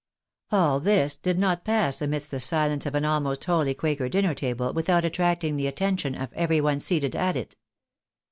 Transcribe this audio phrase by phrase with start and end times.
[0.51, 4.73] All this did not pass amidst the silence of an almost wholly quaker dinner table,
[4.73, 7.55] without attracting the attention of every one seated at it.